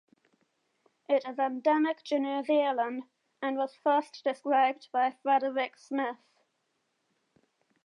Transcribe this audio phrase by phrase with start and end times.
[1.07, 3.03] It is endemic to New Zealand
[3.39, 6.17] and was first described by Frederick Smith.